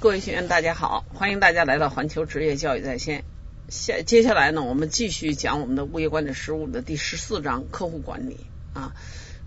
[0.00, 3.22] 各位学员，大家好，欢迎大家来到环球职业教育在线。
[3.68, 8.38] 下接下来呢，我们继续讲我们的物业管理实务的第十四章客户管理
[8.72, 8.94] 啊。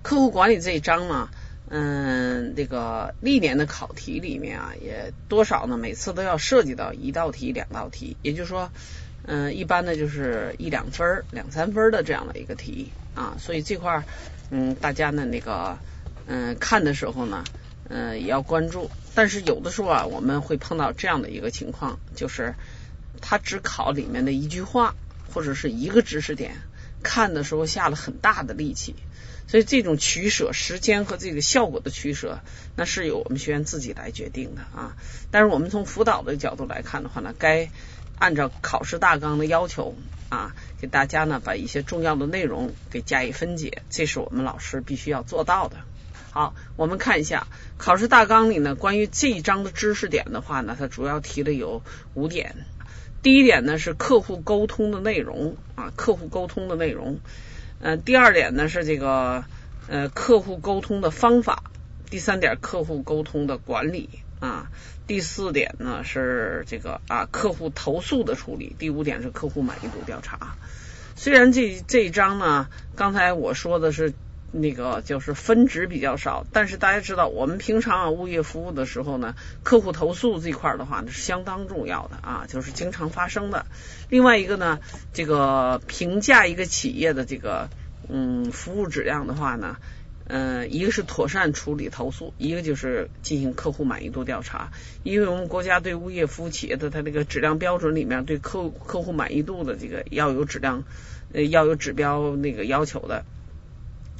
[0.04, 1.30] 客户管理这一章呢，
[1.70, 8.70] 嗯，这个历年的考题里面啊，也多少呢，每次都要涉及到一道题、两道题，也就是说，
[9.26, 13.38] 嗯，一般呢就是一两分、两三分的这样的一个题啊。
[13.40, 14.04] 所以这块儿，
[14.52, 15.80] 嗯，大家呢那个，
[16.28, 17.44] 嗯，看的时候呢。
[17.90, 22.56] 嗯，也要关注，但是有的时候啊，我们会碰到这样的一个情况，就是
[23.22, 24.96] 他只考里面的一句话
[25.34, 26.56] 或者是一个知识点，
[27.04, 28.96] 看的时候下了很大的力气，
[29.48, 32.40] 所以这种取舍，时间和这个效果的取舍，
[32.76, 34.96] 那是由我们学员自己来决定的啊。
[35.30, 37.70] 但是我们从辅导的角度来看的话呢，该
[38.18, 39.96] 按照考试大纲的要求
[40.30, 45.78] 啊，给大家呢把一些重要的内容给加以分解，这是我们老师必须要做到的。
[46.34, 47.46] 好，我们看一下
[47.78, 51.84] 考试大纲里呢，关于这一章的知识点的话呢，它主要提的有
[52.16, 52.56] 五点。
[53.22, 57.20] 第一点呢是客户沟通的内容啊，客户沟通的内容。
[57.82, 59.46] 嗯，第二点呢是这个
[59.88, 61.66] 呃客户沟通的方法。
[62.10, 64.10] 第三点客户沟通的管理
[64.40, 64.72] 啊。
[65.06, 68.76] 第四点呢是这个啊客户投诉的处理。
[68.80, 70.56] 第五点是客户满意度调查。
[71.16, 74.16] 虽然这这一章呢，刚才我说的是。
[74.56, 79.34] 那个就是分值比较少，但是大家知道，我们平常啊物业服务的时候呢，
[79.64, 83.66] 客户投诉这块的话呢是相当重要的啊，就是经常发生的。
[84.10, 84.80] 另外一个呢，
[85.12, 87.68] 这个评价一个企业的这个
[88.08, 89.78] 嗯服务质量的话呢，
[90.28, 94.72] 嗯，一个是妥善处理投诉，一个就是进行客户满意度调查。
[95.02, 100.84] 因为我们国家对物业服务企业的它这个质量标准里面，对客客户满意度的这个要有质量
[101.34, 103.26] 呃要有指标那个要求的。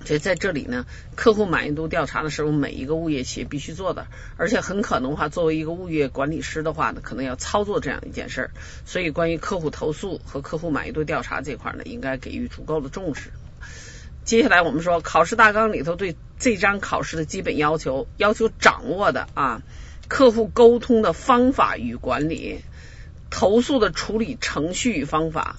[0.06, 4.08] 所以在这里呢，客户满意度调查的是我们每一个物业企业必须做的，
[4.38, 8.52] 而且很可能的话，作为一个物业管理师的话呢，可能要操作这样一件事儿。
[8.86, 13.32] 所以，关于客户投诉和客户满意度调查这块呢，应该给予足够的重视。
[14.26, 19.62] 接下来我们说，考试大纲里头对这张考试的基本要求，要求掌握的啊，
[20.08, 22.60] 客户沟通的方法与管理，
[23.30, 25.56] 投诉的处理程序与方法。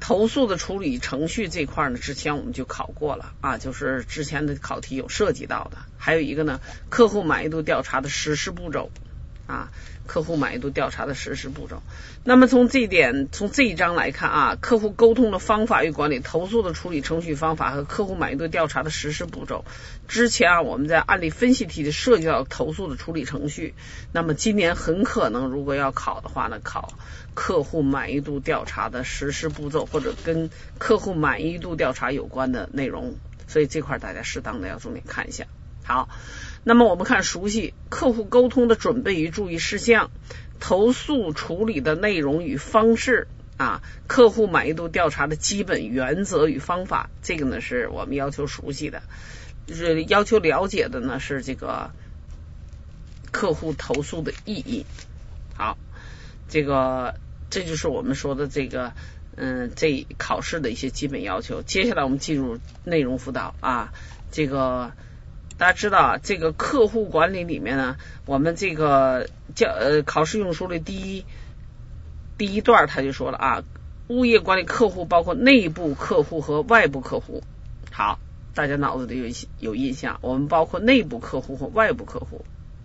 [0.00, 5.78] 投诉的处理程序这块呢，之前我们就考过了啊，就是之前的考题有涉及到的。
[5.98, 8.90] 还有一个呢，客户满意度调查的实施步骤
[9.46, 9.70] 啊。
[10.10, 11.84] 客户满意度调查的实施步骤。
[12.24, 19.64] 那么从这一点，从这一章来看啊，客户沟通的方法与管理，投诉的处理程序方法和客户满意度调查的实施步骤。
[20.08, 23.72] 之前啊，我们在案例分析题的涉及到投诉的处理程序。
[24.10, 26.94] 那么今年很可能，如果要考的话呢，考
[27.34, 33.14] 客户满意度调查的实施步骤或者跟客户满意度调查有关的内容。
[33.46, 35.44] 所以这块大家适当的要重点看一下。
[35.90, 36.08] 好。
[36.62, 40.10] 那么我们看熟悉客户沟通的准备与注意事项，
[40.60, 49.02] 投诉处理的内容与方式啊，客户满意度调查的基本原则与方法，这个呢是我们要求熟悉的，
[49.66, 51.92] 就是要求了解的呢是这个
[53.32, 54.84] 客户投诉的意义。
[55.56, 55.78] 好，
[56.50, 57.14] 这个
[57.48, 58.92] 这就是我们说的这个
[59.34, 61.62] 嗯这考试的一些基本要求。
[61.62, 63.94] 接下来我们进入内容辅导啊，
[64.30, 64.92] 这个。
[65.60, 71.26] 大家知道啊，这个客户管理里面呢，我们这个教呃考试用书的第一
[72.38, 73.62] 第一段他就说了啊，
[74.08, 77.42] 物业管理客户包括内部客户和外部客户。
[77.92, 78.18] 好，
[78.54, 82.42] 大家脑子里有有印象，我们包括内部客户和外部客户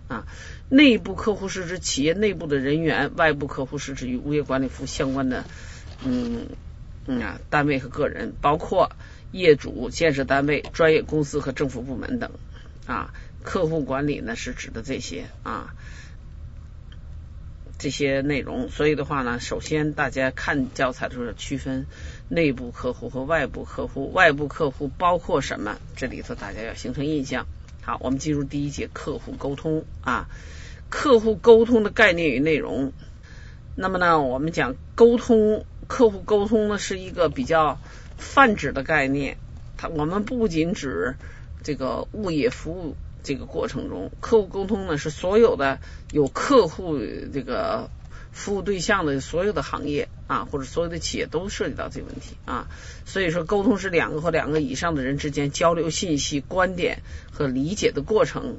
[0.08, 0.26] 啊。
[0.68, 5.44] 内部客户是指企业内部的人员，外部客户是指与物业管理服务相关的
[6.04, 6.48] 嗯
[7.06, 8.90] 嗯啊单位和个人，包括
[9.32, 12.32] 业主、建设单位、专业公司和政府部门等。
[12.86, 15.74] 啊，客户管理呢是指的这些啊，
[17.78, 18.68] 这些内容。
[18.68, 21.86] 所以的话呢，首先大家看教材的时候区分
[22.28, 25.78] 内部客户和外部客户，外部客户包括什么？
[25.96, 27.46] 这里头大家要形成印象。
[27.82, 30.28] 好，我们进入第一节客户沟通啊，
[30.88, 32.92] 客户沟通的概念与内容。
[33.74, 37.78] 那么呢，我们讲沟通，客户沟通呢是一个比较
[38.16, 39.38] 泛指的概念，
[39.76, 41.16] 它我们不仅指。
[41.66, 45.80] 这个物业服务这个过程中，客户沟通呢是所有的
[46.12, 46.96] 有客户
[47.32, 47.90] 这个
[48.30, 52.68] 服务对象的所有的行业啊，或者所有的企业都涉及到这个问题啊。
[53.04, 57.02] 所以说，沟通是两个或两个以上的人之间交流信息、观点
[57.32, 58.58] 和理解的过程。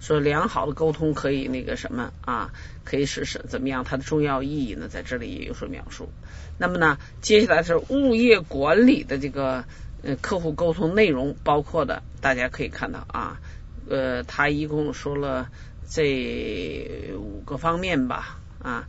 [0.00, 2.54] 说良好的沟通可以那个什么啊，
[2.84, 3.84] 可以是什怎么样？
[3.84, 6.08] 它的重要意义呢，在这里也有所描述。
[6.56, 9.66] 那么呢，接下来是物业管理的这个。
[10.02, 13.40] 呃，客户沟通内容包括的，大家可以看到啊，
[13.88, 15.48] 呃，他一共说了
[15.88, 18.88] 这五个方面吧啊。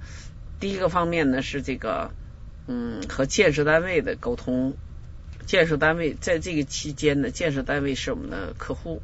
[0.60, 2.12] 第一个方面呢是这个
[2.68, 4.74] 嗯和建设单位的沟通，
[5.46, 9.02] 建设单位在这个期间呢，建设单位是我们的客户。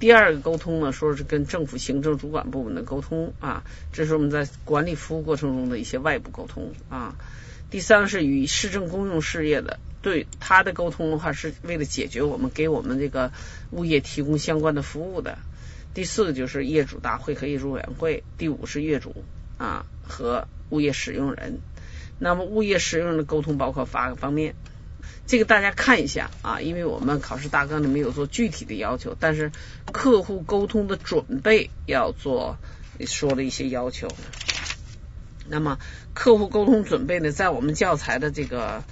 [0.00, 7.14] 第二个沟通呢，说是跟政府行政主管部门的沟通啊，这是我们在管理服务过程中的一些外部沟通啊。
[7.70, 9.78] 第三个是与市政公用事业的。
[10.02, 13.30] 对他的沟通的话，是为了解决我们给我们这个
[13.70, 15.38] 物业提供相关的服务的。
[15.94, 18.24] 第四个就是业主大会和业主委员会。
[18.36, 19.24] 第五是业主
[19.58, 21.60] 啊和物业使用人。
[22.18, 24.54] 那么物业使用的沟通包括八个方面，
[25.26, 29.52] 这个大家看一下啊，因为我们考试大纲里没有做具体的要求，但是
[29.92, 32.56] 客户沟通的准备要做
[33.06, 34.08] 说了一些要求。
[35.48, 35.78] 那么
[36.12, 38.82] 客户沟通准备呢，在我们教材的这个。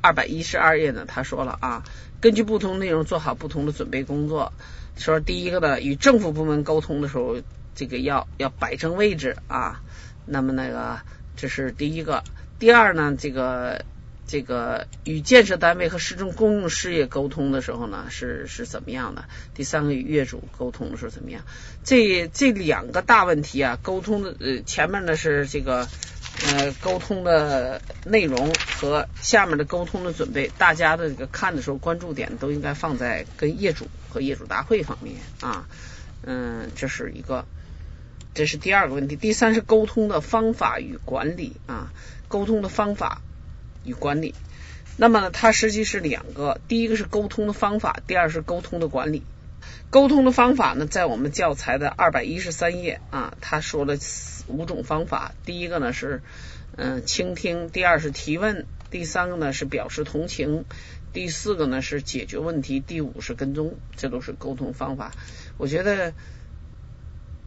[0.00, 1.84] 二百一十二页呢，他说了啊，
[2.20, 4.52] 根据不同内容做好不同的准备工作。
[4.96, 7.36] 说第一个呢，与政府部门沟通的时候，
[7.74, 9.80] 这个要要摆正位置啊。
[10.26, 11.00] 那么那个
[11.36, 12.24] 这是第一个。
[12.58, 13.84] 第二呢，这个
[14.26, 19.24] 这个与建设单位和市政公用事业沟通的时候呢，是是怎么样的？
[19.54, 21.42] 第三个与业主沟通的时候怎么样？
[21.84, 25.88] 这这两个大问题啊，沟通的呃前面呢是这个。
[26.46, 35.66] 呃，沟通的内容和下面的沟通的准备，大家的这个看的时候关注点都应该放在跟业主和业主大会方面啊。
[36.22, 37.44] 嗯，这是一个，
[38.34, 39.16] 这是第二个问题。
[39.16, 41.92] 第三是沟通的方法与管理啊，
[42.28, 43.20] 沟通的方法
[43.84, 44.34] 与管理。
[44.96, 49.22] 那么呢，它实际是两个，第一个是沟通的方法，第二是沟通的管理。
[49.90, 53.96] 沟通的方法呢，在我们教材的二百一十三页啊，他说了
[54.46, 55.32] 五种方法。
[55.44, 56.22] 第一个呢是
[56.76, 60.64] 嗯倾听，第二是提问，第三个呢是表示同情，
[61.12, 63.76] 第四个呢是解决问题，第五是跟踪。
[63.96, 65.12] 这都是沟通方法。
[65.56, 66.12] 我觉得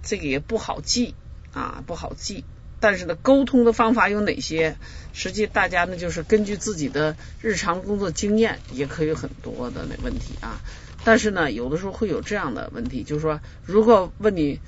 [0.01, 1.13] 这个也不好记
[1.53, 2.43] 啊，不好记。
[2.79, 4.75] 但是呢，沟通的方法有哪些？
[5.13, 10.59] 实际大家呢就是根据自己的日常工作经验，也可以有很多的那问题啊。
[11.03, 14.59] 但是呢，有的时候会有这样的问题，就是说，如果问你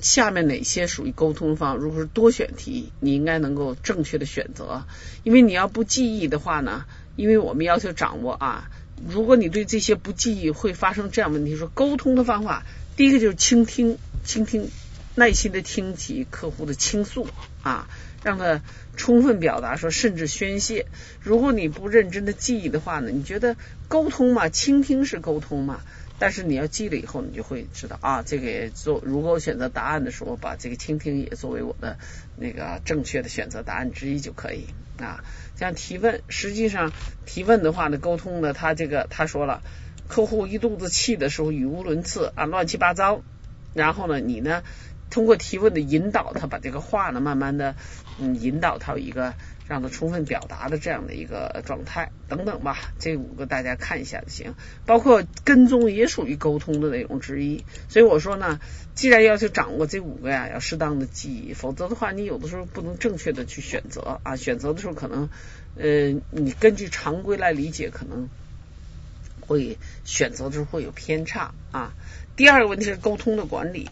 [0.00, 4.84] 下面哪些属于沟通方，如果是多选题，你应该能够正确的选择。
[5.22, 6.84] 因为你要不记忆的话呢，
[7.16, 8.70] 因为我们要求掌握啊，
[9.08, 12.64] 如果你对这些不记忆，会发生这样问题：说沟通的方法，
[12.96, 14.68] 第一个就是倾听，倾听，
[15.14, 17.26] 耐心的听取客户的倾诉
[17.62, 17.88] 啊。
[18.22, 18.62] 让他
[18.96, 20.86] 充分表达，说甚至宣泄。
[21.20, 23.56] 如果你不认真的记忆的话呢，你觉得
[23.88, 25.80] 沟通嘛，倾听是沟通嘛？
[26.16, 31.98] 但是你要记了以后，你就会知道啊，这个做如果我选择答案的时候，把这个倾听也作为我的
[32.36, 34.66] 那个正确的选择答案之一就可以
[34.98, 35.24] 啊。
[35.56, 36.92] 像提问，实际上
[37.26, 39.60] 提问的话呢，沟通呢他这个他说了，
[40.06, 43.22] 客户一肚子气的时候语无伦次啊，乱七八糟，
[43.74, 44.62] 然后呢，你呢？
[45.14, 47.76] 通过提问的引导，他把这个话呢，慢慢的
[48.18, 49.32] 嗯引导他一个
[49.68, 52.76] 让他充分表达的这样的一个状态等等吧。
[52.98, 54.56] 这五个大家看一下就行。
[54.86, 57.64] 包括跟踪也属于沟通的内容之一。
[57.88, 58.58] 所以我说呢，
[58.96, 64.34] 既然要求掌握这五个呀，要适当的记忆，否则的话，你有的时候不能正确的去选择啊。
[64.34, 65.30] 选择的时候可能
[65.76, 68.28] 呃，你根据常规来理解，可能
[69.38, 71.94] 会选择的时候会有偏差啊。
[72.34, 73.88] 第二个问题是沟通的管理。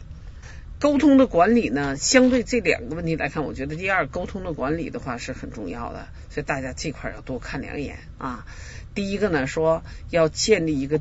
[0.82, 8.44] 沟通的管理呢，相对这两个问题来看，我觉得第二沟通的管理的话是很重要的，所以大家这块要多看两眼啊。
[8.92, 11.00] 第一个呢，说要建立一个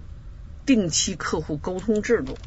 [0.67, 2.37] 定期客户沟通制度。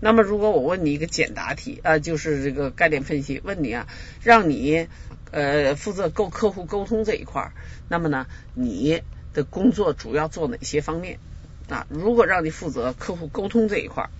[0.00, 3.86] 那么，如果我问你一个简答题啊，就是这个概念分析，问你啊，
[4.20, 4.88] 让你
[5.30, 7.52] 呃负责够客户沟通这一块，
[7.88, 11.20] 那么呢，你的工作主要做哪些方面
[11.68, 11.86] 啊？
[11.88, 14.10] 如果让你负责客户沟通这一块。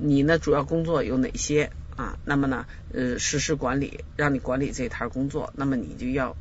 [0.00, 0.38] 你呢？
[0.38, 2.16] 主要工作有哪些啊？
[2.24, 2.66] 那么呢？
[2.92, 6.36] 呃，实施管理，让你管理这一摊工作，那么你就要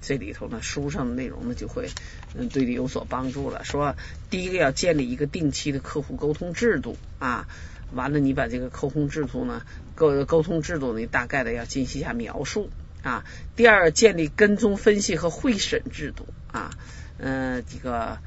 [0.00, 1.90] 这里头呢，书上的内容呢就会
[2.34, 3.64] 嗯对你有所帮助了。
[3.64, 3.94] 说
[4.30, 7.46] 第一个要建立一个定期的客户沟通制度啊，
[7.92, 9.62] 完了你把这个沟通制度呢，
[9.94, 12.70] 沟沟通制度呢大概的要进行一下描述
[13.02, 13.24] 啊。
[13.56, 16.70] 第二，建立跟踪分析和会审制度啊，
[17.18, 18.18] 嗯，这个。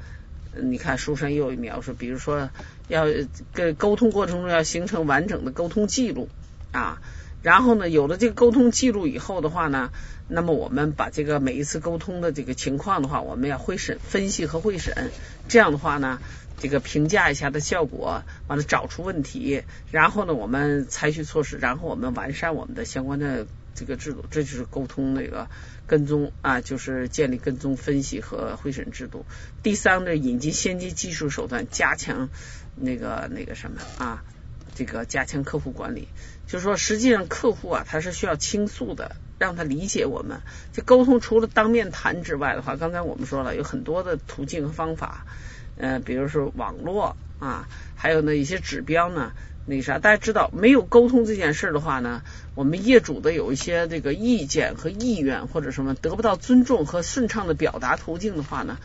[0.62, 2.50] 你看书上又有描述，比如说
[2.88, 3.06] 要
[3.52, 6.28] 跟沟通过程中要形成完整的沟通记录
[6.72, 7.00] 啊，
[7.42, 9.90] 然后呢，有了这个沟通记录以后的话呢，
[10.28, 15.10] 那么我们把这个每一次沟通的这个情况的话，我们要会审分析和会审，
[15.48, 16.20] 这样的话呢，
[16.58, 23.46] 这个评价一下的效果，完了找出问题，然后呢，我们采取措施，然后我们完善我们的相关的。
[23.76, 25.48] 这个制度，这就是沟通那个
[25.86, 29.26] 跟踪啊，就是建立跟踪分析和会审制度。
[29.62, 32.30] 第三呢，引进先进技术手段，加强
[32.74, 34.24] 那个那个什么啊，
[34.74, 36.08] 这个加强客户管理。
[36.46, 40.40] 就是说，实际上客户啊，他是需要倾诉的，让他理解我们。
[40.72, 45.26] 这沟通除了当面谈之外的话，刚才我们说了，有很多的途径和方法，
[45.76, 49.32] 呃，比如说网络啊，还有呢一些指标呢。
[49.68, 52.22] 那啥，大家知道，没有沟通这件事的话呢，
[52.54, 58.78] 我们业主的有一些这个意见和意愿或者什么得不到尊重和顺畅的表达途径的话呢，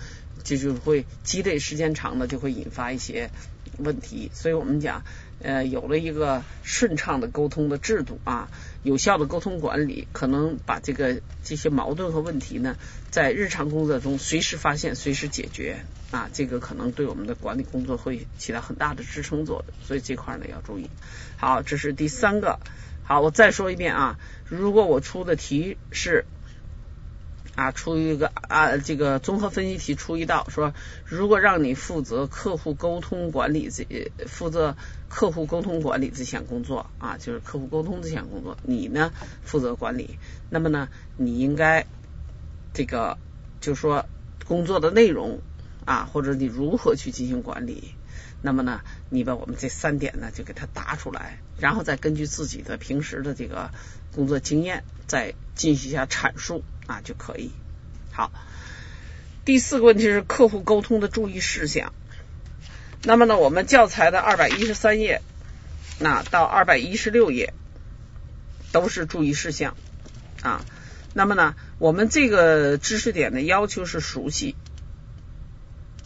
[0.44, 3.30] 这就会积累时间长了，就会引发一些
[3.78, 4.32] 问题。
[4.34, 5.04] 所以我们讲，
[5.44, 8.50] 呃，有了一个顺畅的沟通的制度啊，
[8.84, 12.76] 有效的沟通管理，可能把这个这些矛盾和问题呢，
[13.10, 15.86] 在日常工作中随时发现，随时解决。
[16.12, 20.90] 啊，这个可能对我们的管理工作会起到很大的支撑作用，所以这块呢要注意。
[21.38, 22.60] 好，这是第三个。
[23.04, 26.26] 好，我再说一遍啊，如果我出的题是
[27.62, 30.74] 啊，出一个啊，这个综合分析题出一道，说
[31.06, 34.76] 如果让你负责客户沟通管理这负责
[35.10, 39.12] 客户沟通管理这项工作啊，就是客户沟通这项工作，你呢
[39.44, 40.18] 负责管理，
[40.50, 41.86] 那么呢，你应该
[42.74, 43.18] 这个
[43.60, 44.06] 就说
[44.48, 45.40] 工作的内容。
[45.84, 47.96] 啊，或者你如何去进行管理？
[48.44, 53.72] 那么呢，你把我们这三点呢就给它答出来，然后再根据自己的平时的这个
[54.14, 57.52] 工作经验再进行一下阐述啊就可以。
[58.12, 58.32] 好，
[59.46, 61.94] 第四个问题是客户沟通的注意事项。
[63.04, 65.22] 那么呢，我们教材的二百一十三页
[66.00, 67.54] 那到二百一十六页
[68.72, 69.76] 都是注意事项
[70.42, 70.66] 啊。
[71.14, 74.56] 那么呢，我们这个知识点的要求是熟悉。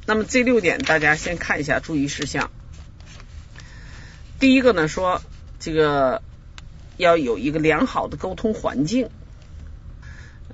[0.06, 2.52] 那么这六点大家先看一下注意事项。
[4.40, 5.22] 第一个呢，说
[5.60, 6.22] 这个
[6.98, 9.10] 要有一个良好的沟通环境。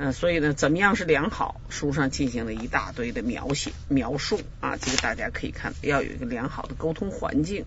[0.04, 1.62] 嗯，所以呢，怎么样是良好？
[1.70, 7.66] 书上进行了一大堆的描写描述啊，这个大家可以看，要有一个良好的沟通环境。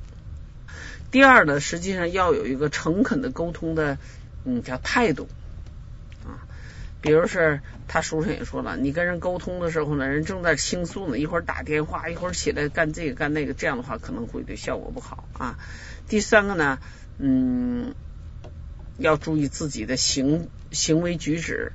[1.12, 3.98] 第二呢，实际上要有一个诚恳的沟通的
[4.44, 5.28] 嗯叫态度
[6.24, 6.42] 啊。
[7.00, 15.56] 比如是他书上也说了，你跟人沟通的时候呢，人正在倾诉呢，一会儿打电话，一会儿起来干这个干那个，这样的话可能会对效果不好啊。
[16.08, 16.80] 第三个呢，
[17.18, 17.94] 嗯，
[18.98, 21.70] 要注意自己的行行为举止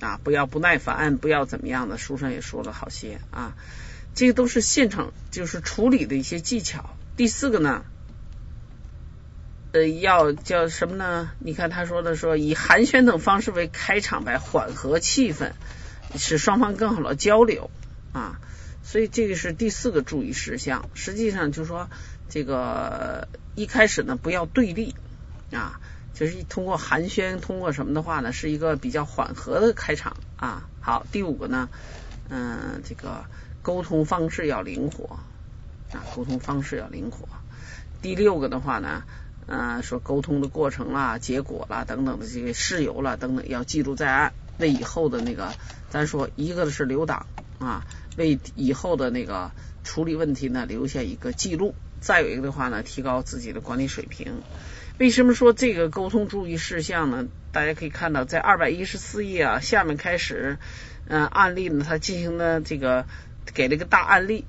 [0.00, 1.98] 啊，不要不耐烦，不要怎么样的。
[1.98, 3.54] 书上也说了好些啊，
[4.14, 6.90] 这个都是现场就是处理的一些技巧。
[7.16, 7.84] 第四个呢。
[9.76, 11.32] 呃，要叫什么呢？
[11.40, 15.50] 你看他说的说，以寒暄等方式为开场白，缓和气氛，
[16.16, 17.72] 使双方更好的交流
[18.12, 18.38] 啊。
[18.84, 20.88] 所以这个是第四个注意事项。
[20.94, 21.88] 实际上就是说，
[22.28, 24.94] 这个一开始呢，不要对立
[25.50, 25.80] 啊，
[26.14, 30.66] 就是通过寒暄，通过什么的话呢，是一个比较缓和的开场啊。
[30.80, 31.68] 好，第五个呢，
[32.30, 33.24] 嗯，这个
[33.60, 35.18] 沟通方式要灵活
[35.92, 37.28] 啊，沟通方式要灵活。
[38.00, 39.02] 第六个的话呢。
[39.46, 45.52] 啊，说沟通的过程啦、结果啦等等的这些事由啦等等，要记录在案，为以后的那个，
[45.90, 47.26] 咱说一个是留档
[47.58, 47.84] 啊，
[48.16, 49.50] 为以后的那个
[49.82, 51.74] 处理问题呢留下一个记录。
[52.00, 54.32] 再有一个的话呢，提高自己的管理水平。
[54.96, 57.26] 为什么说这个沟通注意事项呢？
[57.50, 60.56] 大家可以看到，在二百一十四页啊，下面开始，
[61.08, 63.04] 嗯，案例呢，它进行了这个
[63.52, 64.44] 给了个大案例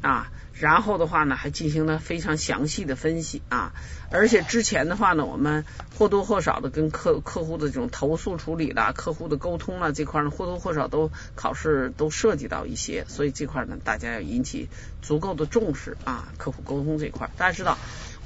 [0.00, 0.32] 啊。
[0.54, 3.72] 然后的话呢，还进行了非常详细的分析啊，
[4.10, 5.64] 而且之前的话呢，我们
[5.98, 14.68] 或多或少的跟客客户的这种投诉处理啦、客户的沟通啦这块呢，或多或少都考试都涉及到一些，所以这块呢，大家要引起
[15.02, 17.76] 足够的重视啊，客户沟通这块，大家知道。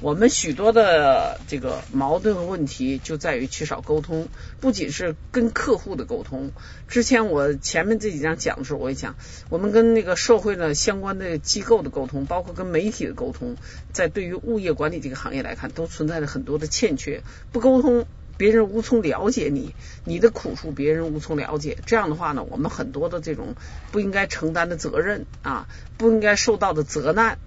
[0.01, 4.27] 我们许多的这个矛盾和问题就在于缺少沟通，
[4.59, 6.51] 不仅是跟客户的沟通。
[6.89, 9.15] 之前我前面这几章讲的时候，我也讲，
[9.49, 13.55] 我们跟那个社会的相关的机构的沟通，包括跟媒体的沟通，
[13.93, 17.23] 在对于物业管理这个行业来看，都存在着很多的欠缺。
[17.53, 19.73] 不沟通，别人无从了解你，
[20.03, 21.77] 你的苦处别人无从了解。
[21.85, 23.55] 这样的话呢，我们很多的这种
[23.93, 27.39] 不应该承担的责任啊，不应该受到的责难。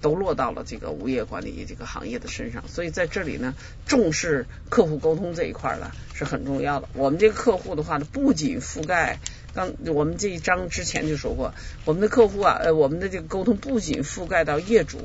[0.00, 3.54] 都落到了这个物业管理这个行业的身上，所以在这里呢，
[3.86, 6.88] 重视客户沟通这一块呢是很重要的。
[6.94, 9.18] 我们这个客户的话呢，不仅覆盖
[9.54, 11.52] 刚我们这一章之前就说过，
[11.84, 14.98] 我们的客户啊，呃，我们的这个沟通不仅覆盖到业主，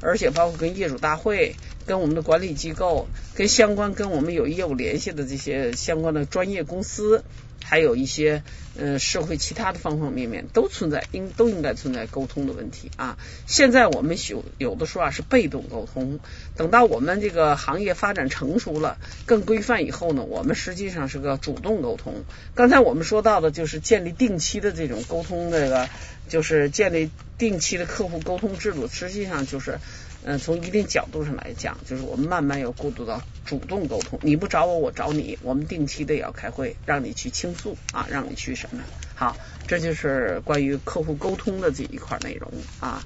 [0.00, 7.24] 而且包括跟业主大会、跟我们的管理机构、跟相关跟我们有业务联系的这些相关的专业公司。
[7.68, 8.42] 还有一些
[8.78, 13.18] 呃社会其他的方方面面都存在，应都应该存在沟通的问题啊。
[13.46, 16.18] 现在我们有有的说啊是被动沟通，
[16.56, 18.96] 等到我们这个行业发展成熟了、
[19.26, 22.24] 更规范以后呢，我们实际上是个主动沟通。
[22.54, 25.90] 刚才我们说到的就是建立定期的这种沟通，这个
[26.26, 29.78] 就是建立定期的客户沟通制度，实际上就是
[30.24, 34.18] 嗯，从一定角度上来讲，就是我们慢慢要过渡到主动沟通。
[34.22, 38.82] 你不找我，我找你，我们定期的也要开会，让你去倾诉啊，让你去什么？
[39.14, 43.02] 好，这就是关于客户沟通的这一块内容啊。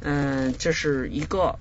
[0.00, 1.58] 嗯，这是一个，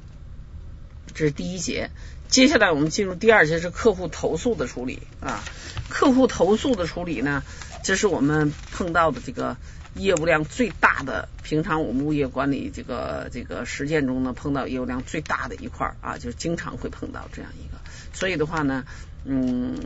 [1.14, 1.90] 这是第一节。
[2.28, 5.44] 接下来我们进入第二节，是客户投诉的处理啊。
[5.90, 7.44] 客户投诉的处理呢，
[7.84, 9.58] 这是我们碰到的这个。
[9.94, 17.78] 业务量最大的，平常我们物业管理这个这个实践中呢，碰到业务量最大的一块啊，就是经常会碰到这样一个。
[18.14, 18.86] 所以的话呢，
[19.26, 19.78] 嗯，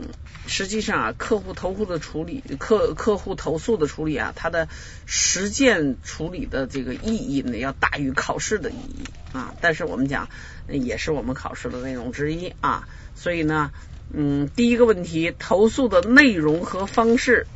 [0.46, 4.68] 实际上啊，客户投诉的处理，客客户投诉的处理啊，它的
[5.06, 9.56] 实践处理的这个意义呢，要大于考试的意义啊。
[9.60, 10.28] 但是我们讲，
[10.68, 12.86] 也是我们考试的内容之一啊。
[13.16, 13.72] 所以呢，
[14.12, 17.48] 嗯，第一个问题，投诉的内容和方式。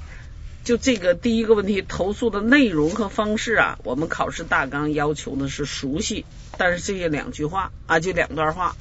[0.62, 6.26] 就这个第一个问题，投诉的内容和方式啊，我们考试大纲要求的是熟悉，
[6.58, 8.76] 但是这些两句话啊，就两段话，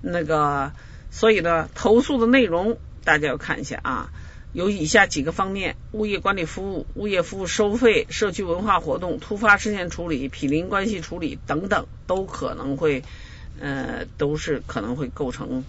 [0.00, 0.72] 那个，
[1.10, 4.10] 所以呢，投诉的内容大家要看一下啊，
[4.54, 13.04] 有以下几个方面：物业管理服务、物业服务收费、社区文化活动、突发事件处理、毗邻关系处理等等，都可能会
[13.60, 15.62] 呃，都是可能会构成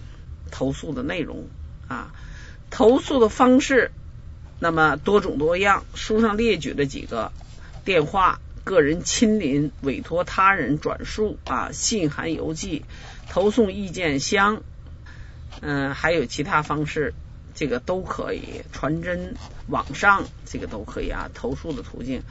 [0.50, 1.44] 投诉的内容
[1.86, 2.12] 啊，
[2.70, 3.92] 投诉的方式。
[4.62, 7.32] 那么多种多样，书上列举了几个：
[7.84, 12.84] 电话、个人亲临、委托他人转述啊、信函邮寄、
[13.28, 14.62] 投送意见箱，
[15.62, 17.12] 嗯，还有其他方式，
[17.56, 18.62] 这个都可以。
[18.70, 19.34] 传真、
[19.66, 21.28] 网上，这个都可以啊。
[21.34, 22.22] 投诉的途径，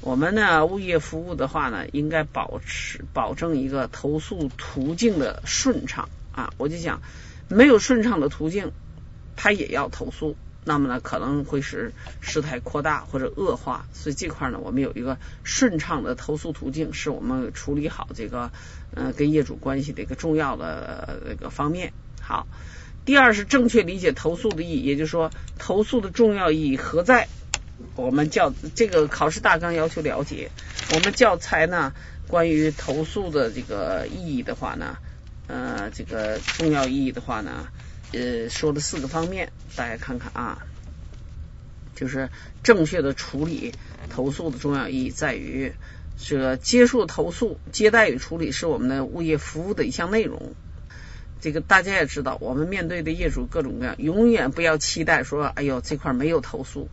[0.00, 6.52] 我们呢，物业服务的话呢，应该保持保证一个投诉途径的顺畅啊。
[6.56, 7.00] 我就讲，
[7.46, 8.72] 没有顺畅的途径，
[9.36, 10.36] 他也要投诉。
[10.68, 18.50] 那么呢，可能会使事态扩大或者恶化，所以这块呢，我们有一个顺畅的投诉途径，是我们处理好这个
[18.92, 21.92] 嗯跟业主关系的一个重要的那个方面。
[22.20, 22.48] 好，
[23.04, 27.28] 第二是正确理解投诉的意义，也就是说投诉的重要意义何在？
[27.94, 30.50] 我们教这个考试大纲要求了解，
[30.94, 31.92] 我们教材呢
[32.26, 34.96] 关于投诉的这个意义的话呢，
[35.46, 37.68] 呃，这个重要意义的话呢。
[38.12, 40.66] 呃，说的四个方面，大家看看啊，
[41.94, 42.30] 就是
[42.62, 43.74] 正确的处理
[44.08, 45.72] 投诉的重要意义在于，
[46.16, 50.54] 这接受投诉、接待与处理是我们的物业服务的一项内容。
[51.40, 56.88] 这个大家也知道，我们面对的业主各种各样，永远不要期待说，哎呦，这块没有投诉。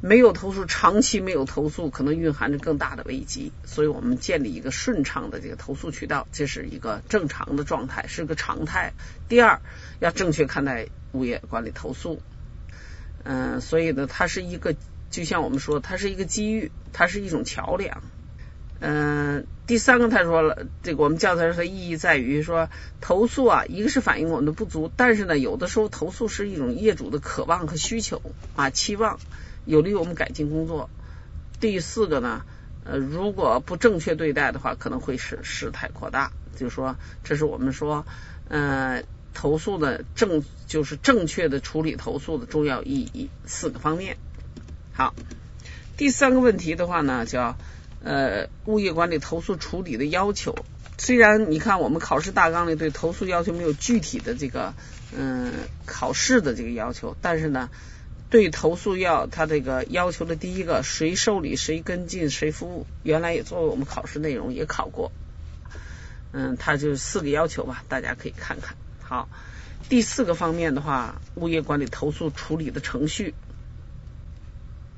[0.00, 3.52] 没有投诉，长期没有投诉，可能蕴含着更大的危机。
[3.64, 8.92] 所以我们建立一个顺畅的这个投诉渠道，这是一个正常的状态，是个常态。
[9.28, 9.60] 第二，
[9.98, 12.22] 要正确看待物业管理投诉。
[13.24, 14.76] 嗯，所以呢，它是一个，
[15.10, 18.02] 就像我们说，它是一个机遇，它是一种桥梁。
[18.80, 28.22] 嗯，第三个他说了，这个我们教材的意义在于说，投诉啊，一个是反映我们的不足，但是呢，有的时候投诉是一种业主的渴望和需求
[28.54, 29.18] 啊，期望。
[29.68, 30.88] 有利于我们改进工作。
[31.60, 32.42] 第四个呢，
[32.84, 36.32] 呃，如果不正确对待的话，可能会使事态扩大。
[36.56, 38.06] 就是说，这是我们说，
[38.48, 39.02] 呃，
[39.34, 44.16] 投诉的正就是正确的处理投诉的重要意义四个方面。
[44.94, 45.14] 好，
[45.98, 47.54] 第三个问题的话呢，叫
[48.02, 50.56] 呃，物业管理投诉处理的要求。
[50.96, 54.72] 虽然你看我们考试大纲里对投诉要求没有具体的这个
[55.14, 55.52] 嗯
[55.84, 57.68] 考试的这个要求，但是呢。
[58.30, 65.12] 对投诉要他这个要求的第一个，谁受理谁跟进谁服务，原来也作为我们考试内容也考过，
[66.32, 68.76] 嗯，它就四个要求吧，大家可以看看。
[69.00, 69.30] 好，
[69.88, 73.32] 第四个方面的话，物业管理投诉处理的程序，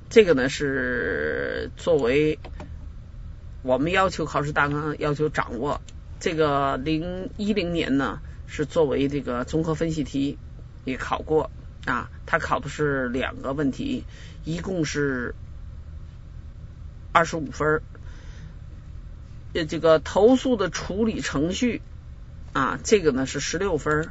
[0.09, 2.40] 这个呢是作为
[3.62, 5.81] 我们要求考试大纲要求掌握，
[6.19, 10.37] 这个零一零年呢是作为这个综合分析题
[10.85, 11.49] 也考过。
[11.87, 14.05] 啊，他考的是两个问题，
[14.45, 15.35] 一共是
[17.11, 17.81] 二十五分
[19.55, 21.81] 呃，这个投诉的处理程序
[22.53, 24.11] 啊，这个呢是十六分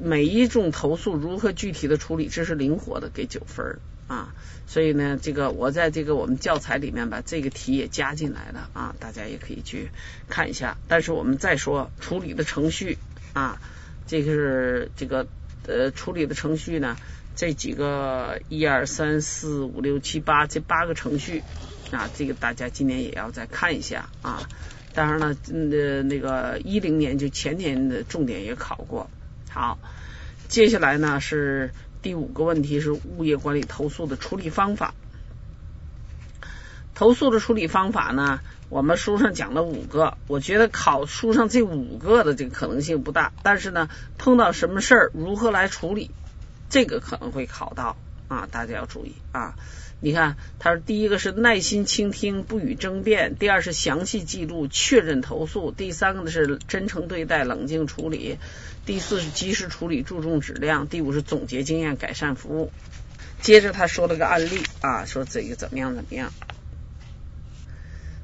[0.00, 4.32] 每一种投诉如何具体的处理，这是灵活的，给九分啊。
[4.68, 9.90] 所以呢，这个我在这个我们教材里面把这个题也加进来了啊，大家也可以去
[10.28, 10.78] 看一下。
[10.86, 12.98] 但是我们再说处理的程序
[13.32, 13.60] 啊，
[14.06, 15.26] 这个是这个。
[15.68, 16.96] 呃，处理的程序呢？
[17.36, 21.44] 这几个一二三四五六七八这八个程序
[21.92, 24.48] 啊，这个大家今年也要再看一下啊。
[24.92, 29.08] 当然了，呃，那个一零年就前年的重点也考过。
[29.50, 29.78] 好，
[30.48, 31.70] 接下来呢是
[32.02, 34.94] 第五个问题是物业管理投诉的处理方法。
[36.96, 46.10] 投诉的处理方法呢，我们书上讲了五个，我觉得考书上这五个的这个可能性不大，但是呢，碰到什么事儿如何来处理，
[46.68, 47.96] 这个可能会考到
[48.28, 49.54] 啊，大家要注意啊。
[50.00, 58.36] 你看，他说第一个是耐心倾听，不予争辩；第二是详细记录，确认投诉；第三个呢是真诚对待，冷静处理；
[58.84, 62.70] 第四是及时处理，注重质量；第五是总结经验，改善服务。
[63.40, 66.32] 接着他说了个案例啊，说这个怎么样怎么样。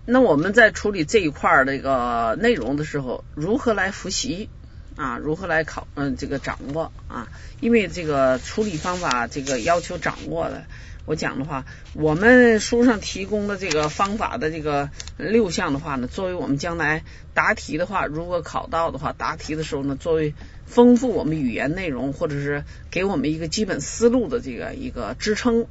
[0.06, 4.50] 那我们在处理这一块儿这个内容的时候，如何来复习
[4.96, 5.16] 啊？
[5.16, 7.28] 如何来考嗯这个掌握啊？
[7.60, 10.64] 因为这个处理方法这个要求掌握的。
[11.06, 17.02] 我讲的话，我们书上提供的这个方法的这个六项的话呢，作为我们将来
[17.34, 20.34] 答题的话，如果考到的话，答题的时候呢，作为
[20.66, 25.66] 丰富我们语言内容，或者是给我们一个基本思路的这个一个支撑。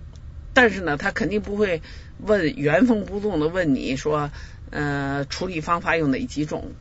[0.56, 1.82] 但是呢，他肯定不会
[2.26, 4.32] 问原封不动的问你说，
[4.72, 6.72] 呃，处理方法有哪几种？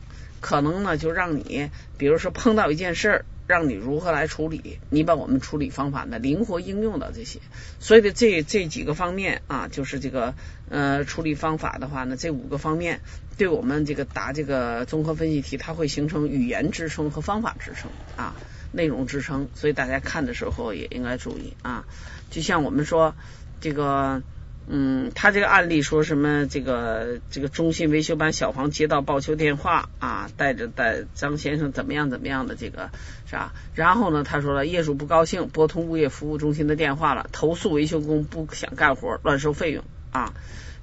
[0.41, 3.25] 可能呢，就让你，比如说碰到一件事儿。
[3.45, 4.79] 让你如何来处理？
[4.89, 7.41] 你把我们处理方法呢灵活应用到这些，
[7.77, 10.33] 所以的这这几个方面啊，就是这个
[10.69, 13.01] 呃处理方法的话呢，这五个方面
[13.37, 18.33] 对我们这个答这个综合分析题，它会形成语言支撑和方法支撑啊，
[18.71, 19.49] 内容支撑。
[19.55, 21.85] 所以大家看的时候也应该注意啊，
[22.31, 23.13] 就像我们说
[23.59, 24.23] 这个。
[24.65, 26.47] 嗯，他这个案例说什么？
[26.47, 32.89] 这个这个中信维修班小黄接到报修电话啊，带着带张先生怎么样怎么样的这个
[33.25, 33.53] 是吧？
[33.75, 40.33] 然后呢，他说了业主不高兴，拨通物业服务中心的电话了，投诉维修工不想干活，乱收费用啊。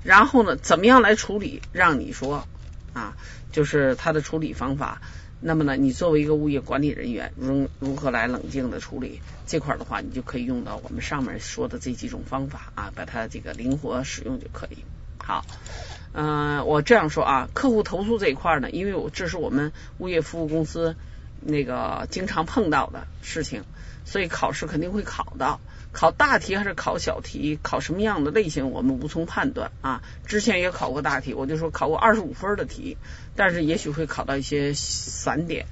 [0.05, 1.62] 然后呢，怎么样来处理？
[1.73, 2.47] 让你说
[2.93, 3.16] 啊，
[3.51, 5.01] 就是他的处理方法。
[5.42, 14.85] 那么呢，你作为一个物业管理人员，如如何来冷静的处理这块儿的话，你就可以用到我们上面说的这几种方法啊，把它这个灵活使用就可以。
[15.16, 15.46] 好，
[16.12, 20.94] 嗯，我这样说啊，客户投诉这一块呢，因为我这是我们物业服务公司
[21.40, 23.64] 那个经常碰到的事情，
[24.05, 25.59] 所以考试肯定会考到。
[25.92, 27.59] 考大题还是考小题？
[27.62, 28.70] 考什么样的类型？
[28.70, 30.03] 我们无从判断啊。
[30.24, 32.96] 之前也考过大题，我就说考过二十五分的题，
[33.35, 35.66] 但是也许会考到一些散点。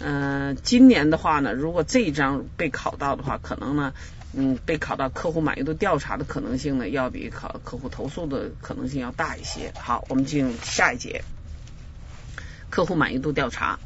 [0.00, 3.92] 嗯，今年的话呢，如果这一章被考到的话，可能呢，
[4.32, 9.72] 嗯，被考到客户满意度调查的可能性呢，要比考客户投诉的可能性要大一些。
[9.78, 11.22] 好，我们进入下一节，
[12.70, 13.78] 客户满意度调查。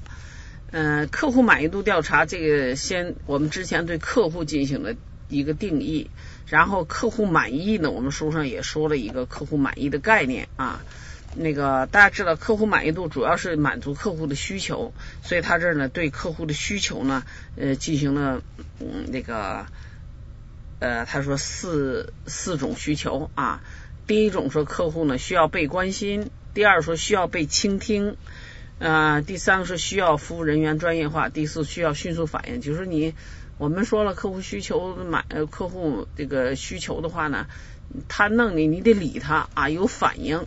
[0.70, 4.94] 嗯，客户满意度调查这个，先我们之前对客户进行了。
[5.34, 6.10] 一个定义，
[6.46, 7.90] 然后客户满意呢？
[7.90, 10.82] 我们书上也说了一个客户满意的概念啊。
[11.36, 14.92] 那个大家知道，客户满意度主要是满足客户的需求，
[15.24, 17.24] 所以他这儿呢对客户的需求呢
[17.56, 18.40] 呃进行了
[18.78, 19.66] 嗯那个
[20.78, 23.60] 呃他说四四种需求啊。
[24.06, 28.16] 第一种说客户呢需要被关心，第二说需要被倾听，
[28.78, 33.12] 呃第三个是需要服务人员专业化，第四需要迅速反应，就是你。
[33.56, 37.46] 我们说了，客户需求满，客户这个需求的话呢，
[38.08, 40.44] 他弄你，你得理他啊，有反应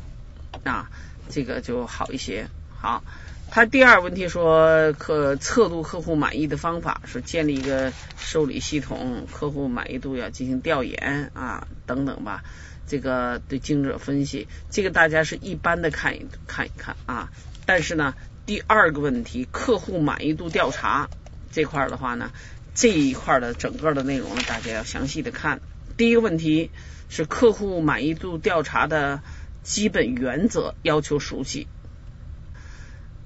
[0.65, 0.89] 啊，
[1.29, 2.47] 这个就好一些。
[2.77, 3.03] 好，
[3.49, 12.43] 他第二问题说，可测度客户满意的方法是建立一个受理系统，客户满意度要进行调研啊，等等吧。
[12.87, 17.29] 这个对经者分析，这个大家是一般的看一看一看啊。
[17.65, 18.15] 但是呢，
[18.45, 21.09] 第二个问题，客户满意度调查
[21.53, 22.31] 这块的话呢。
[22.77, 25.61] 这一块的整个的内容呢，大家要详细的看。
[25.97, 26.69] 第一个问题
[27.09, 29.21] 是客户满意度调查的
[29.63, 31.65] 基本原则，要求熟悉。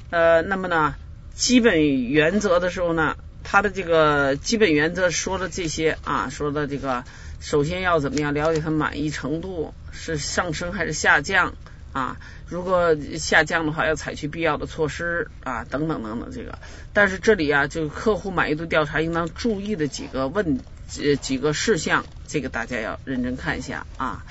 [0.10, 0.96] 呃，那么呢，
[1.36, 7.04] 基本原则的时候呢，它的这个基本原则说的这些啊，说的这个
[7.42, 11.56] 首先要怎么样了解他满意程度是上升还是下降。
[11.94, 12.16] 啊，
[12.52, 16.60] 如果下降的话，要采取必要的措施啊，等等等等，这个。
[16.92, 20.60] 但是这里啊，就客户满意度调查应当注意的几个问
[21.02, 24.26] 呃几个事项，这个大家要认真看一下啊。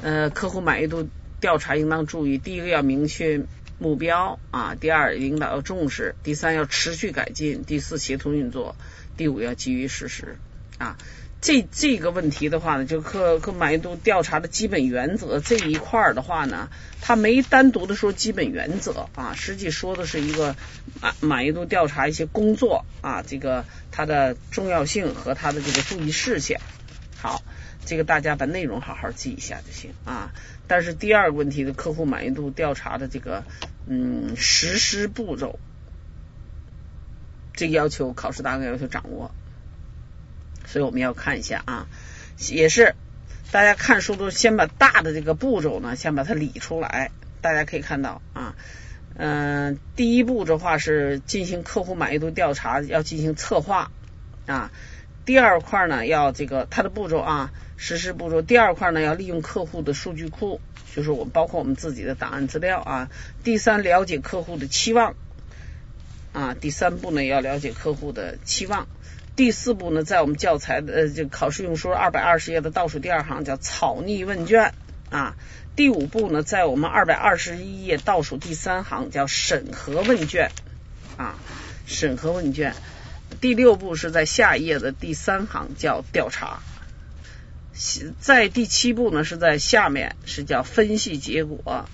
[0.00, 1.06] 呃，客户满意度
[1.38, 3.42] 调查应当注意，第一个要明确
[3.78, 8.74] 目标啊，第二领导要重视，第三要持续改进，第四协同运作，
[9.18, 10.38] 第五要基于事实
[10.78, 10.96] 啊。
[11.40, 16.68] 这这个问题的话呢，就客客满意度调查的基本原则这一块儿的话呢，
[17.00, 20.54] 他没单独的说基本原则啊，实际说的是一个
[21.00, 26.60] 满满意度调查一些工作啊，这个它的重要性和它的这个注意事项。
[27.16, 27.42] 好，
[27.86, 30.32] 这个大家把内容好好记一下就行啊。
[30.66, 33.44] 但是第二个问题的客户满意度调查的这个
[33.86, 35.58] 嗯实施步骤，
[37.54, 39.30] 这个要求考试大纲要求掌握。
[40.66, 41.86] 所以我们要看一下啊，
[42.50, 42.94] 也是
[43.50, 48.54] 大家看书都先把大的这个步骤呢，先把它理出来，大家可以看到啊，
[49.16, 53.90] 嗯，第一步的话是进行客户满意度调查，要进行策划
[54.46, 54.70] 啊。
[55.26, 58.42] 第二块呢，要这个它的步骤啊，实施步骤。
[58.42, 60.60] 第二块呢，要利用客户的数据库，
[60.96, 63.10] 就是我们包括我们自己的档案资料啊。
[63.44, 65.14] 第三，了解客户的期望
[66.32, 66.54] 啊。
[66.54, 68.88] 第三步呢，要了解客户的期望。
[69.36, 74.74] 第四步呢，在我们教材的呃，这考试用书二百二十页的倒数第二行叫草拟问卷
[75.10, 75.34] 啊。
[75.76, 80.50] 第五步呢，在我们二百二十一页倒数第三行叫审核问卷
[81.16, 81.36] 啊，
[81.86, 82.74] 审核问卷。
[83.40, 86.60] 第六步是在下一页的第三行叫调查，
[88.18, 91.88] 在第七步呢是在下面是叫分析结果。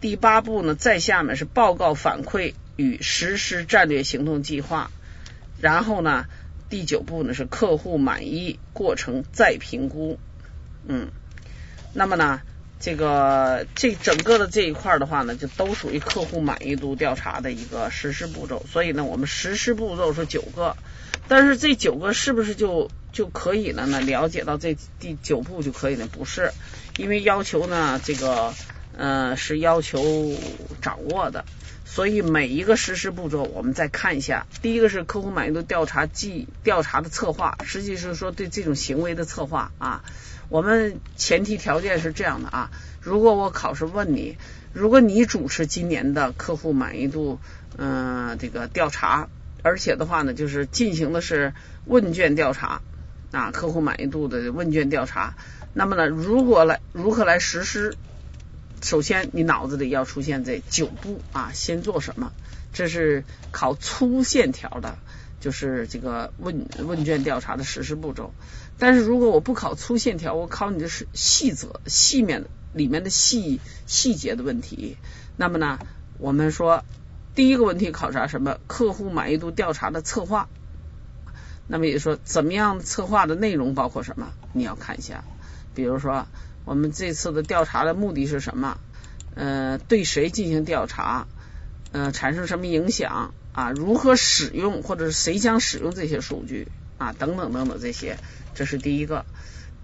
[0.00, 4.90] 第八步呢在下面是报告反馈与实施战略行动计划。
[5.58, 6.26] 然后呢
[6.68, 10.18] 第九步呢是客户满意过程再评估。
[10.86, 11.08] 嗯，
[11.94, 12.40] 那么呢？
[12.78, 18.66] 这个这整个的这一块的话呢，就都属于客户满意度调查的一个实施步骤。
[18.70, 20.76] 所以呢，我们实施步骤是九个，
[21.26, 24.02] 但是这九个是不是就就可以了呢？
[24.02, 26.06] 了解到这第九步就可以呢？
[26.12, 26.52] 不是，
[26.98, 28.52] 因为要求呢，这个
[28.94, 30.34] 呃是要求
[30.82, 31.46] 掌握的。
[31.88, 34.46] 所以每一个实施步骤，我们再看一下。
[34.60, 40.04] 第一个是客户满意度调查计调查的策划，实际是说对这种行为的策划啊。
[40.48, 42.70] 我们前提条件是这样的啊，
[43.00, 44.36] 如果我考试问你，
[44.72, 47.38] 如果你主持今年的客户满意度
[47.78, 49.28] 嗯这个调查，
[49.62, 51.54] 而且的话呢，就是进行的是
[51.86, 52.82] 问卷调查
[53.30, 55.34] 啊，客户满意度的问卷调查，
[55.72, 57.96] 那么呢，如果来如何来实施？
[58.86, 62.30] 首先，你脑子里要出现这九步啊，先做什么？
[62.72, 64.96] 这是考粗线条的。
[65.40, 68.32] 就是这个问问卷调查的实施步骤，
[68.78, 74.96] 但是如果我不考粗线条，我考你的是细则、细面里面的细细节的问题，
[75.36, 75.80] 那么呢，
[76.18, 76.84] 我们说
[77.34, 78.58] 第一个问题考察什么？
[78.68, 80.48] 客户满意度调查的策划，
[81.66, 84.32] 那么也说怎么样策划的内容包括什么？
[84.52, 85.24] 你要看一下，
[85.74, 86.26] 比如说
[86.66, 88.76] 我们这次的调查的目的是什么？
[89.36, 91.28] 呃，对谁进行调查？
[91.92, 93.32] 呃，产生什么影响？
[93.52, 96.66] 啊，如何使用，或者是谁将使用这些数据
[96.98, 97.12] 啊？
[97.12, 98.18] 等等等等，这些，
[98.54, 99.24] 这是第一个。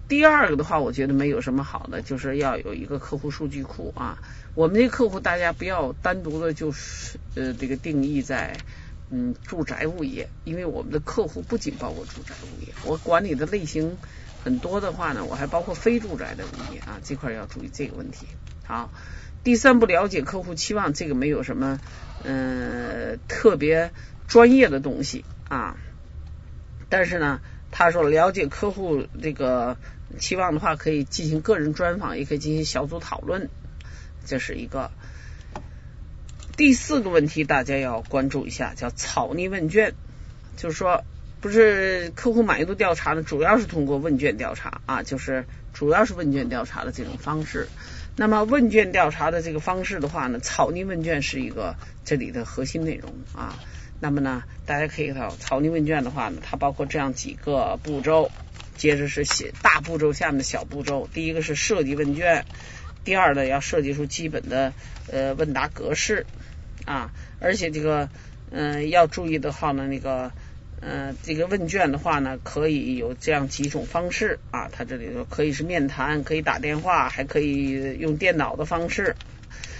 [0.09, 4.19] 第二个的话，我觉得没有什么好的，就是要有一个客户数据库啊。
[4.53, 8.57] 我们这客户，大家不要单独的，就是呃，这个定义在
[9.09, 13.97] 嗯住宅物业，因为我们的客户不仅包括住宅物业，我管理的类型
[14.43, 18.27] 很多的话呢，我还包括非住宅的物业啊，这块要注意这个问题。
[18.65, 18.89] 好。
[19.43, 21.77] 第三步，了解客户期望，这个没有什么
[22.23, 23.91] 嗯特别
[24.25, 25.75] 专业的东西啊。
[26.87, 29.75] 但是呢，他说了解客户这个
[30.17, 33.49] 期望的话，可以进行个人专访，也可以进行小组讨论，
[34.25, 34.91] 这是一个。
[36.55, 39.93] 第四个问题，大家要关注一下，叫草拟问卷，
[40.55, 41.03] 就是说，
[41.43, 47.67] 不是客户满意度调查呢，主要是通过问卷调查啊，就是主要是问卷调查的这种方式。
[48.15, 51.75] 那么问卷调查的这个方式的话呢，草拟问卷是一个
[52.05, 53.59] 这里的核心内容啊。
[53.99, 58.31] 那么呢，大家可以看到草拟问卷的话呢，它包括这样几个步骤。
[58.77, 61.09] 接着是写大步骤下面的小步骤。
[61.13, 62.45] 第一个是设计问卷，
[63.03, 64.71] 第二呢要设计出基本的
[65.11, 66.25] 呃问答格式
[66.85, 68.07] 啊，而且这个
[68.49, 70.31] 嗯要注意的话呢，那个。
[70.85, 74.67] 嗯，这个问卷的话呢，可以有这样几种方式啊。
[74.69, 79.15] 它这里头可以是面谈，可以打电话，还可以用电脑的方式。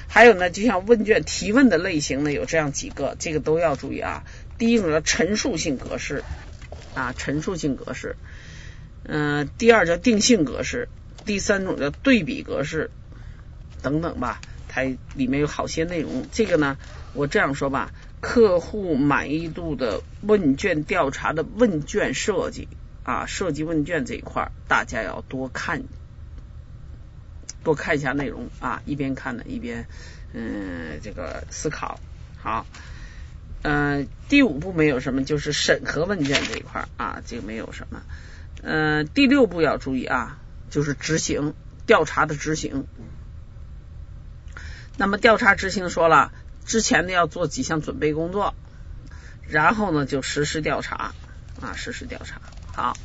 [0.08, 4.24] 还有呢，就像问卷提问的类型呢，有这样几个，这个都要注意啊。
[4.58, 6.24] 第一种叫陈述性格式
[6.96, 8.16] 啊，陈述性格式。
[9.04, 10.88] 嗯，第二叫定性格式，
[11.26, 12.90] 第三种叫对比格式
[13.82, 14.40] 等等吧。
[14.70, 14.84] 它
[15.16, 16.26] 里面有好些内容。
[16.32, 16.78] 这个呢，
[17.14, 17.92] 我这样说吧。
[18.24, 22.70] 客户满意度的问卷调查的问卷设计
[23.04, 25.84] 啊，设计问卷这一块，大家要多看，
[27.66, 29.88] 多看一下内容啊，一边看呢一边
[30.32, 32.00] 嗯这个思考。
[32.38, 32.66] 好，
[33.62, 38.04] 嗯，第五步没有什么，就是审核问卷这一块啊，这个没有什么。
[38.62, 41.54] 嗯，第六步要注意啊，就是执行
[41.86, 42.86] 调查的执行。
[44.96, 46.32] 那么调查执行说了。
[46.66, 48.54] 之前呢要做几项准备工作，
[49.48, 51.14] 然后呢就实施调查
[51.62, 52.42] 啊，实施调查。
[52.74, 52.98] 好，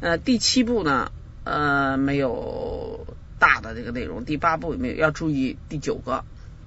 [0.00, 1.10] 呃，第七步呢
[1.44, 3.06] 呃没有
[3.38, 6.24] 大的这个内容，第八步也没有，要注意第九个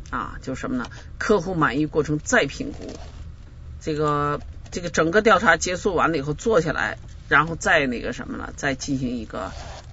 [0.10, 0.90] 啊，就是什么呢？
[1.18, 2.92] 客户满意过程再评估。
[3.80, 6.98] 这个这个整个调查结束完了以后，坐下来，
[7.30, 8.52] 然后再那个什么呢？
[8.58, 9.52] 再进行一个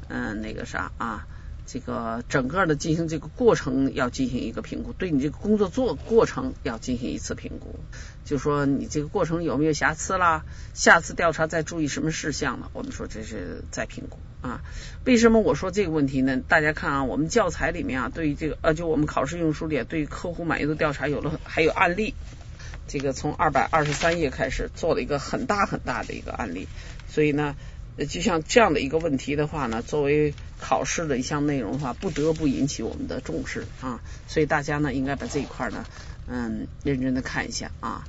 [0.09, 1.27] 嗯那个啥啊，
[1.73, 7.81] 这个整个的进行这个过程要进行一个评估，对你这个工作做过程要进行一次评估，
[8.27, 14.61] 就说你这个过程有没有瑕疵啦，下次调查再注意什么事项了，我们说这是再评估啊。
[15.07, 16.37] 为什么我说这个问题呢？
[16.47, 22.13] 大家看啊，我们教材里面啊，对于这个呃，就我们考试用书里对客户满意度调查有了还有案例。
[22.87, 26.69] 这个从二百二十三页开始做了一个很大很大的一个案例，
[27.09, 27.57] 所以呢，
[28.11, 34.01] 就像这样的一个问题的话呢，作为考试的一项内容的话，不得不引起我们的重视啊。
[34.29, 35.85] 所以大家呢，应该把这一块呢，
[36.29, 38.05] 嗯，认真的看一下啊。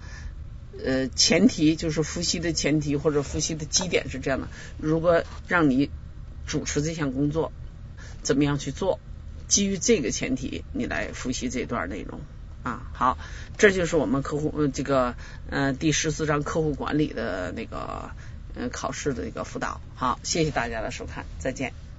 [0.86, 5.90] 呃，前提就是复习的前提或者复习的基点是这样的：如果让你
[6.46, 7.52] 主持这项工作，
[8.22, 9.00] 怎么样去做？
[9.48, 12.22] 基于这个前提，你来复习这段内容。
[12.64, 13.18] 啊，好，
[13.58, 15.16] 这就是我们客户这个
[15.50, 18.12] 呃第十四章客户管理的那个
[18.56, 19.82] 呃考试的一个辅导。
[19.96, 21.93] 好，谢谢大家的收看，再见。